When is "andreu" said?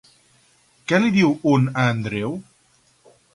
1.91-2.35